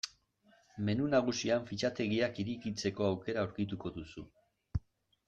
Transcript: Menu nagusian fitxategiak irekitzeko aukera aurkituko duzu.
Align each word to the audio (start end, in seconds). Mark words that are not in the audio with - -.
Menu 0.85 1.09
nagusian 1.11 1.67
fitxategiak 1.67 2.39
irekitzeko 2.45 3.07
aukera 3.11 3.43
aurkituko 3.45 3.93
duzu. 3.99 4.25